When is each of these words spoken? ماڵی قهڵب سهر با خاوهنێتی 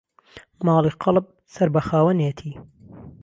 ماڵی 0.65 0.91
قهڵب 1.01 1.25
سهر 1.53 1.69
با 1.73 1.81
خاوهنێتی 1.87 2.51